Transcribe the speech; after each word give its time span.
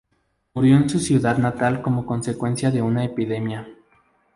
Murió 0.55 0.77
en 0.77 0.89
su 0.89 0.97
ciudad 0.99 1.37
natal 1.37 1.83
como 1.83 2.07
consecuencia 2.07 2.71
de 2.71 2.81
una 2.81 3.03
epidemia. 3.05 3.67